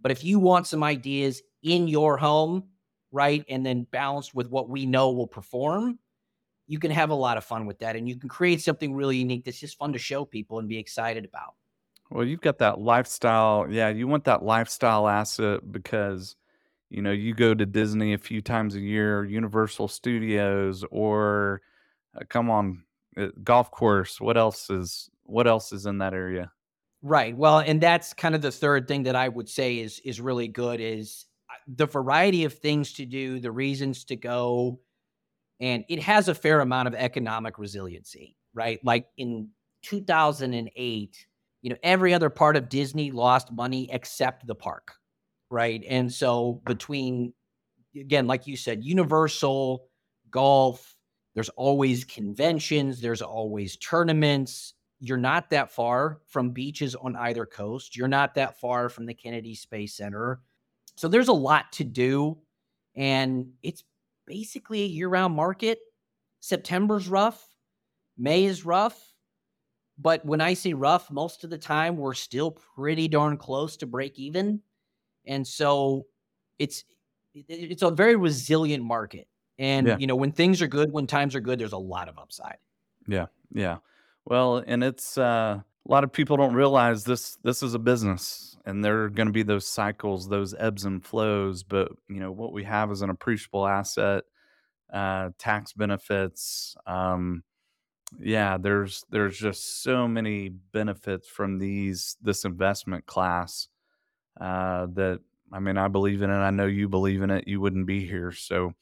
But 0.00 0.12
if 0.12 0.22
you 0.22 0.38
want 0.38 0.66
some 0.66 0.84
ideas 0.84 1.40
in 1.62 1.88
your 1.88 2.18
home, 2.18 2.64
right, 3.14 3.44
and 3.48 3.64
then 3.64 3.86
balanced 3.90 4.34
with 4.34 4.50
what 4.50 4.68
we 4.68 4.84
know 4.84 5.12
will 5.12 5.28
perform, 5.28 5.98
you 6.66 6.78
can 6.78 6.90
have 6.90 7.10
a 7.10 7.14
lot 7.14 7.36
of 7.36 7.44
fun 7.44 7.64
with 7.64 7.78
that. 7.78 7.96
And 7.96 8.08
you 8.08 8.18
can 8.18 8.28
create 8.28 8.60
something 8.60 8.94
really 8.94 9.16
unique 9.16 9.44
that's 9.44 9.60
just 9.60 9.78
fun 9.78 9.92
to 9.92 9.98
show 9.98 10.24
people 10.24 10.58
and 10.58 10.68
be 10.68 10.78
excited 10.78 11.24
about. 11.24 11.54
Well, 12.10 12.24
you've 12.24 12.40
got 12.40 12.58
that 12.58 12.80
lifestyle. 12.80 13.66
Yeah, 13.70 13.88
you 13.88 14.08
want 14.08 14.24
that 14.24 14.42
lifestyle 14.42 15.08
asset 15.08 15.60
because, 15.70 16.36
you 16.90 17.02
know, 17.02 17.12
you 17.12 17.34
go 17.34 17.54
to 17.54 17.64
Disney 17.64 18.14
a 18.14 18.18
few 18.18 18.42
times 18.42 18.74
a 18.74 18.80
year, 18.80 19.24
Universal 19.24 19.88
Studios, 19.88 20.84
or 20.90 21.62
uh, 22.14 22.24
come 22.28 22.50
on, 22.50 22.84
uh, 23.16 23.28
golf 23.42 23.70
course. 23.70 24.20
What 24.20 24.36
else 24.36 24.70
is 24.70 25.08
what 25.22 25.46
else 25.46 25.72
is 25.72 25.86
in 25.86 25.98
that 25.98 26.14
area? 26.14 26.50
Right. 27.02 27.36
Well, 27.36 27.58
and 27.58 27.80
that's 27.80 28.12
kind 28.12 28.34
of 28.34 28.42
the 28.42 28.50
third 28.50 28.88
thing 28.88 29.04
that 29.04 29.16
I 29.16 29.28
would 29.28 29.48
say 29.48 29.78
is 29.78 30.00
is 30.00 30.20
really 30.20 30.48
good 30.48 30.80
is 30.80 31.26
the 31.66 31.86
variety 31.86 32.44
of 32.44 32.54
things 32.54 32.92
to 32.94 33.06
do, 33.06 33.40
the 33.40 33.52
reasons 33.52 34.04
to 34.06 34.16
go, 34.16 34.80
and 35.60 35.84
it 35.88 36.00
has 36.00 36.28
a 36.28 36.34
fair 36.34 36.60
amount 36.60 36.88
of 36.88 36.94
economic 36.94 37.58
resiliency, 37.58 38.36
right? 38.54 38.80
Like 38.84 39.06
in 39.16 39.50
2008, 39.82 41.26
you 41.62 41.70
know, 41.70 41.76
every 41.82 42.12
other 42.12 42.30
part 42.30 42.56
of 42.56 42.68
Disney 42.68 43.10
lost 43.10 43.52
money 43.52 43.88
except 43.90 44.46
the 44.46 44.54
park, 44.54 44.92
right? 45.50 45.82
And 45.88 46.12
so 46.12 46.60
between 46.66 47.32
again, 47.96 48.26
like 48.26 48.46
you 48.46 48.56
said, 48.56 48.84
Universal, 48.84 49.86
golf, 50.30 50.96
there's 51.34 51.48
always 51.50 52.04
conventions, 52.04 53.00
there's 53.00 53.22
always 53.22 53.76
tournaments. 53.76 54.74
You're 55.00 55.16
not 55.16 55.50
that 55.50 55.70
far 55.70 56.20
from 56.26 56.50
beaches 56.50 56.94
on 56.94 57.16
either 57.16 57.44
coast. 57.44 57.96
You're 57.96 58.08
not 58.08 58.34
that 58.34 58.58
far 58.58 58.88
from 58.88 59.06
the 59.06 59.14
Kennedy 59.14 59.54
Space 59.54 59.96
Center. 59.96 60.40
So 60.96 61.08
there's 61.08 61.28
a 61.28 61.32
lot 61.32 61.72
to 61.72 61.84
do. 61.84 62.38
And 62.96 63.52
it's 63.62 63.84
basically 64.26 64.82
a 64.82 64.86
year 64.86 65.08
round 65.08 65.34
market. 65.34 65.78
September's 66.40 67.08
rough, 67.08 67.42
May 68.16 68.44
is 68.44 68.64
rough. 68.64 69.14
But 69.98 70.24
when 70.24 70.40
I 70.40 70.54
say 70.54 70.74
rough, 70.74 71.10
most 71.10 71.44
of 71.44 71.50
the 71.50 71.58
time 71.58 71.96
we're 71.96 72.14
still 72.14 72.50
pretty 72.50 73.08
darn 73.08 73.36
close 73.36 73.76
to 73.78 73.86
break 73.86 74.18
even. 74.18 74.60
And 75.26 75.46
so 75.46 76.06
it's 76.58 76.84
it's 77.34 77.82
a 77.82 77.90
very 77.90 78.16
resilient 78.16 78.84
market. 78.84 79.28
And 79.58 79.86
yeah. 79.86 79.96
you 79.98 80.06
know, 80.06 80.16
when 80.16 80.32
things 80.32 80.60
are 80.62 80.66
good, 80.66 80.92
when 80.92 81.06
times 81.06 81.34
are 81.34 81.40
good, 81.40 81.58
there's 81.58 81.72
a 81.72 81.78
lot 81.78 82.08
of 82.08 82.18
upside. 82.18 82.58
Yeah, 83.06 83.26
yeah. 83.52 83.78
Well, 84.24 84.64
and 84.66 84.82
it's 84.82 85.16
uh, 85.16 85.60
a 85.60 85.90
lot 85.90 86.04
of 86.04 86.12
people 86.12 86.36
don't 86.36 86.54
realize 86.54 87.04
this. 87.04 87.36
This 87.42 87.62
is 87.62 87.74
a 87.74 87.78
business, 87.78 88.53
and 88.64 88.84
there 88.84 89.04
are 89.04 89.10
going 89.10 89.26
to 89.26 89.32
be 89.32 89.42
those 89.42 89.66
cycles, 89.66 90.28
those 90.28 90.54
ebbs 90.58 90.84
and 90.84 91.04
flows. 91.04 91.62
But 91.62 91.92
you 92.08 92.20
know, 92.20 92.32
what 92.32 92.52
we 92.52 92.64
have 92.64 92.90
is 92.90 93.02
an 93.02 93.10
appreciable 93.10 93.66
asset, 93.66 94.24
uh, 94.92 95.30
tax 95.38 95.72
benefits. 95.72 96.76
Um, 96.86 97.42
yeah, 98.20 98.58
there's 98.58 99.04
there's 99.10 99.38
just 99.38 99.82
so 99.82 100.06
many 100.08 100.48
benefits 100.48 101.28
from 101.28 101.58
these 101.58 102.16
this 102.22 102.44
investment 102.44 103.06
class 103.06 103.68
uh, 104.40 104.86
that 104.94 105.20
I 105.52 105.60
mean, 105.60 105.78
I 105.78 105.88
believe 105.88 106.22
in 106.22 106.30
it. 106.30 106.34
I 106.34 106.50
know 106.50 106.66
you 106.66 106.88
believe 106.88 107.22
in 107.22 107.30
it. 107.30 107.46
You 107.46 107.60
wouldn't 107.60 107.86
be 107.86 108.06
here. 108.06 108.32
So 108.32 108.74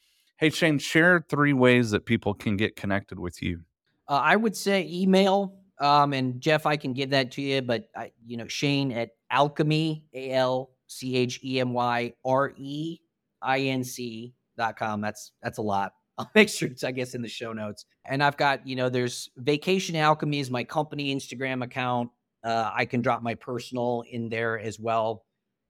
Hey, 0.42 0.50
Shane, 0.50 0.80
share 0.80 1.24
three 1.28 1.52
ways 1.52 1.92
that 1.92 2.04
people 2.04 2.34
can 2.34 2.56
get 2.56 2.74
connected 2.74 3.16
with 3.16 3.40
you. 3.44 3.60
Uh, 4.08 4.14
I 4.14 4.34
would 4.34 4.56
say 4.56 4.84
email. 4.90 5.54
Um, 5.82 6.12
and 6.12 6.40
Jeff, 6.40 6.64
I 6.64 6.76
can 6.76 6.92
give 6.92 7.10
that 7.10 7.30
to 7.32 7.42
you, 7.42 7.60
but 7.62 7.88
I, 7.96 8.12
you 8.24 8.36
know, 8.36 8.46
Shane 8.46 8.92
at 8.92 9.10
alchemy, 9.30 10.04
A 10.14 10.32
L 10.32 10.70
C 10.86 11.16
H 11.16 11.40
E 11.44 11.60
M 11.60 11.72
Y 11.72 12.12
R 12.24 12.52
E 12.56 12.98
I 13.42 13.60
N 13.60 13.84
C 13.84 14.34
dot 14.56 14.76
com. 14.78 15.00
That's, 15.00 15.32
that's 15.42 15.58
a 15.58 15.62
lot. 15.62 15.92
I'll 16.18 16.30
make 16.34 16.48
sure 16.48 16.68
it's, 16.68 16.84
I 16.84 16.92
guess, 16.92 17.14
in 17.14 17.22
the 17.22 17.28
show 17.28 17.52
notes. 17.52 17.86
And 18.04 18.22
I've 18.22 18.36
got, 18.36 18.66
you 18.66 18.76
know, 18.76 18.88
there's 18.88 19.30
Vacation 19.36 19.96
Alchemy 19.96 20.40
is 20.40 20.50
my 20.50 20.62
company 20.62 21.14
Instagram 21.14 21.64
account. 21.64 22.10
Uh, 22.44 22.70
I 22.74 22.84
can 22.84 23.00
drop 23.02 23.22
my 23.22 23.34
personal 23.34 24.04
in 24.10 24.28
there 24.28 24.58
as 24.58 24.78
well 24.78 25.24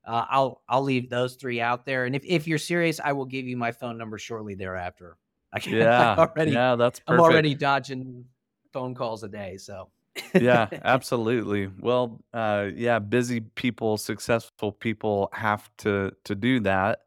uh, 0.04 0.24
I'll 0.28 0.62
I'll 0.68 0.82
leave 0.82 1.08
those 1.08 1.36
three 1.36 1.60
out 1.60 1.86
there. 1.86 2.06
And 2.06 2.16
if, 2.16 2.24
if 2.24 2.46
you're 2.46 2.58
serious, 2.58 3.00
I 3.02 3.12
will 3.12 3.24
give 3.24 3.46
you 3.46 3.56
my 3.56 3.72
phone 3.72 3.96
number 3.98 4.18
shortly 4.18 4.54
thereafter. 4.54 5.16
I 5.52 5.60
can, 5.60 5.74
yeah, 5.74 6.16
already, 6.16 6.52
yeah, 6.52 6.76
that's 6.76 6.98
perfect. 7.00 7.10
I'm 7.10 7.20
already 7.20 7.54
dodging 7.54 8.24
phone 8.72 8.94
calls 8.94 9.22
a 9.22 9.28
day, 9.28 9.58
so. 9.58 9.90
Yeah, 10.34 10.68
absolutely. 10.84 11.68
Well, 11.80 12.20
uh, 12.32 12.68
yeah, 12.74 12.98
busy 12.98 13.40
people, 13.40 13.96
successful 13.96 14.72
people 14.72 15.28
have 15.32 15.70
to 15.78 16.12
to 16.24 16.34
do 16.34 16.60
that, 16.60 17.00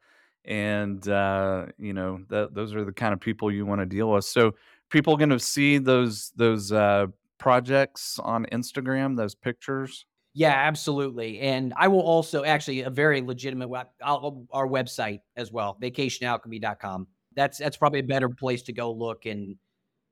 and 0.43 1.07
uh, 1.07 1.67
you 1.77 1.93
know 1.93 2.21
that 2.29 2.53
those 2.53 2.73
are 2.75 2.83
the 2.83 2.93
kind 2.93 3.13
of 3.13 3.19
people 3.19 3.51
you 3.51 3.65
want 3.65 3.81
to 3.81 3.85
deal 3.85 4.11
with. 4.11 4.25
So, 4.25 4.55
people 4.89 5.17
going 5.17 5.29
to 5.29 5.39
see 5.39 5.77
those 5.77 6.31
those 6.35 6.71
uh, 6.71 7.07
projects 7.37 8.19
on 8.19 8.45
Instagram, 8.51 9.17
those 9.17 9.35
pictures. 9.35 10.05
Yeah, 10.37 10.53
absolutely. 10.53 11.39
And 11.39 11.73
I 11.77 11.87
will 11.87 12.01
also 12.01 12.43
actually 12.43 12.81
a 12.81 12.89
very 12.89 13.21
legitimate 13.21 13.69
web, 13.69 13.87
I'll, 14.03 14.45
our 14.51 14.67
website 14.67 15.19
as 15.37 15.49
well, 15.49 15.77
vacationalchemy.com. 15.81 17.07
That's 17.37 17.57
that's 17.57 17.77
probably 17.77 17.99
a 17.99 18.03
better 18.03 18.27
place 18.27 18.61
to 18.63 18.73
go 18.73 18.91
look 18.91 19.25
and 19.25 19.55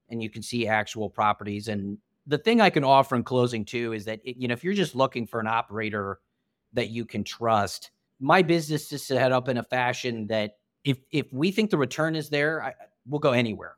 and 0.09 0.23
you 0.23 0.29
can 0.29 0.41
see 0.41 0.65
actual 0.65 1.09
properties. 1.09 1.67
And 1.67 1.97
the 2.27 2.37
thing 2.37 2.61
I 2.61 2.69
can 2.69 2.83
offer 2.83 3.15
in 3.15 3.23
closing 3.23 3.65
too 3.65 3.93
is 3.93 4.05
that 4.05 4.21
it, 4.23 4.37
you 4.37 4.47
know 4.47 4.53
if 4.53 4.63
you're 4.63 4.73
just 4.73 4.95
looking 4.95 5.27
for 5.27 5.39
an 5.39 5.47
operator 5.47 6.19
that 6.73 6.89
you 6.89 7.05
can 7.05 7.23
trust, 7.23 7.91
my 8.19 8.41
business 8.41 8.91
is 8.91 9.05
set 9.05 9.31
up 9.31 9.49
in 9.49 9.57
a 9.57 9.63
fashion 9.63 10.27
that 10.27 10.57
if 10.83 10.99
if 11.11 11.31
we 11.31 11.51
think 11.51 11.69
the 11.69 11.77
return 11.77 12.15
is 12.15 12.29
there, 12.29 12.63
I, 12.63 12.73
we'll 13.05 13.19
go 13.19 13.31
anywhere, 13.31 13.77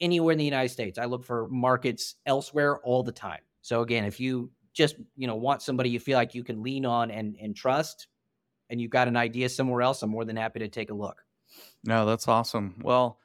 anywhere 0.00 0.32
in 0.32 0.38
the 0.38 0.44
United 0.44 0.70
States. 0.70 0.98
I 0.98 1.04
look 1.04 1.24
for 1.24 1.48
markets 1.48 2.16
elsewhere 2.26 2.78
all 2.78 3.02
the 3.02 3.12
time. 3.12 3.40
So 3.62 3.82
again, 3.82 4.04
if 4.04 4.20
you 4.20 4.50
just 4.74 4.96
you 5.16 5.26
know 5.26 5.36
want 5.36 5.62
somebody 5.62 5.88
you 5.88 6.00
feel 6.00 6.18
like 6.18 6.34
you 6.34 6.44
can 6.44 6.62
lean 6.62 6.84
on 6.84 7.10
and 7.10 7.36
and 7.40 7.56
trust 7.56 8.08
and 8.68 8.80
you've 8.80 8.90
got 8.90 9.08
an 9.08 9.16
idea 9.16 9.48
somewhere 9.48 9.80
else 9.80 10.02
i'm 10.02 10.10
more 10.10 10.24
than 10.24 10.36
happy 10.36 10.58
to 10.58 10.68
take 10.68 10.90
a 10.90 10.94
look 10.94 11.24
no 11.84 12.04
that's 12.04 12.28
awesome 12.28 12.74
well 12.82 13.18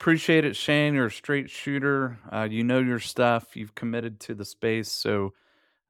Appreciate 0.00 0.44
it, 0.44 0.54
Shane. 0.54 0.94
You're 0.94 1.06
a 1.06 1.10
straight 1.10 1.50
shooter. 1.50 2.18
Uh, 2.32 2.46
you 2.48 2.62
know 2.62 2.78
your 2.78 3.00
stuff. 3.00 3.56
You've 3.56 3.74
committed 3.74 4.20
to 4.20 4.34
the 4.34 4.44
space. 4.44 4.92
So 4.92 5.32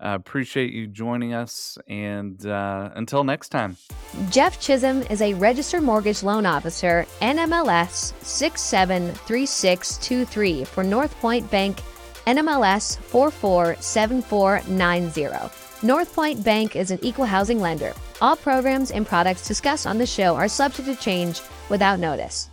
uh, 0.02 0.14
appreciate 0.14 0.72
you 0.72 0.86
joining 0.86 1.34
us. 1.34 1.76
And 1.88 2.46
uh, 2.46 2.88
until 2.94 3.22
next 3.22 3.50
time. 3.50 3.76
Jeff 4.30 4.58
Chisholm 4.60 5.02
is 5.10 5.20
a 5.20 5.34
registered 5.34 5.82
mortgage 5.82 6.22
loan 6.22 6.46
officer, 6.46 7.04
NMLS 7.20 8.14
673623 8.24 10.64
for 10.64 10.82
Northpointe 10.82 11.50
Bank, 11.50 11.82
NMLS 12.26 12.96
447490. 12.96 15.50
Northpointe 15.86 16.42
Bank 16.42 16.76
is 16.76 16.90
an 16.90 16.98
equal 17.02 17.26
housing 17.26 17.60
lender. 17.60 17.92
All 18.22 18.36
programs 18.36 18.90
and 18.90 19.06
products 19.06 19.46
discussed 19.46 19.86
on 19.86 19.98
the 19.98 20.06
show 20.06 20.34
are 20.34 20.48
subject 20.48 20.88
to 20.88 20.96
change 20.96 21.42
without 21.68 22.00
notice. 22.00 22.48